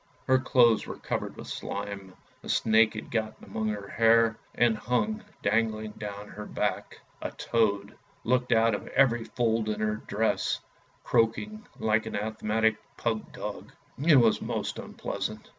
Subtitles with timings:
[0.25, 5.23] Her clothes were covered with slime, a snake had got among her hair, and hung
[5.43, 6.99] dangling down her back.
[7.21, 10.59] A toad looked out of every fold in her dress,
[11.03, 13.73] croaking like an asthmatic pug dog.
[14.03, 15.47] It was most unpleasant.